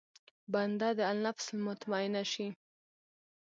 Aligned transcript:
بنده 0.53 0.89
دې 0.97 1.05
النفس 1.11 1.45
المطمئنه 1.55 2.23
شي. 2.31 2.47